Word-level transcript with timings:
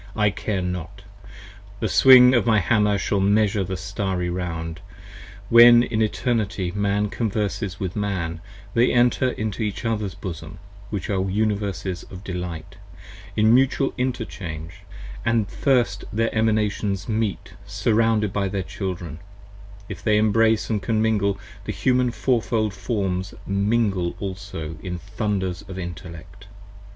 I 0.15 0.31
care 0.31 0.63
not! 0.63 1.03
the 1.79 1.87
swing 1.87 2.33
of 2.33 2.43
my 2.47 2.57
Hammer 2.57 2.97
shall 2.97 3.19
measure 3.19 3.63
the 3.63 3.77
starry 3.77 4.31
round. 4.31 4.79
When 5.49 5.83
in 5.83 6.01
Eternity 6.01 6.71
Man 6.71 7.07
converses 7.07 7.79
with 7.79 7.95
Man 7.95 8.41
they 8.73 8.91
enter 8.91 9.29
Into 9.29 9.61
each 9.61 9.85
others 9.85 10.15
Bosom 10.15 10.57
(which 10.89 11.11
are 11.11 11.29
Universes 11.29 12.01
of 12.09 12.23
delight) 12.23 12.77
5 13.35 13.37
In 13.37 13.53
mutual 13.53 13.93
interchange, 13.95 14.77
and 15.23 15.47
first 15.47 16.05
their 16.11 16.33
Emanations 16.33 17.07
meet 17.07 17.53
Surrounded 17.67 18.33
by 18.33 18.47
their 18.47 18.63
Children: 18.63 19.19
if 19.87 20.01
they 20.01 20.17
embrace 20.17 20.65
& 20.77 20.81
comingle 20.81 21.37
The 21.65 21.73
Human 21.73 22.09
Four 22.09 22.41
fold 22.41 22.73
Forms 22.73 23.35
mingle 23.45 24.15
also 24.19 24.77
in 24.81 24.97
thunders 24.97 25.61
of 25.67 25.77
Intellect. 25.77 26.47